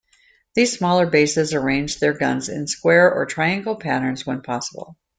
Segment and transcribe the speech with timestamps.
[0.55, 4.97] These smaller bases arranged their guns in square or triangle patterns when possible.